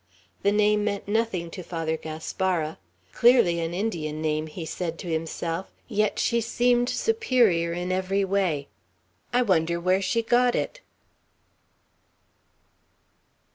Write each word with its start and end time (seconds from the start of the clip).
The 0.41 0.51
name 0.51 0.83
meant 0.83 1.07
nothing 1.07 1.51
to 1.51 1.61
Father 1.61 1.95
Gaspara. 1.95 2.79
"Clearly 3.11 3.59
an 3.59 3.71
Indian 3.75 4.19
name," 4.19 4.47
he 4.47 4.65
said 4.65 4.97
to 4.97 5.13
himself; 5.13 5.71
"yet 5.87 6.17
she 6.17 6.41
seemed 6.41 6.89
superior 6.89 7.71
in 7.71 7.91
every 7.91 8.25
way. 8.25 8.67
I 9.31 9.43
wonder 9.43 9.79
where 9.79 10.01
she 10.01 10.23
got 10.23 10.55
it." 10.55 10.81